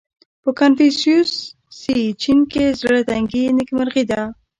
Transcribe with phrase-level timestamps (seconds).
[0.43, 4.21] •په کنفوسیوسي چین کې زړهتنګي نېکمرغي وه.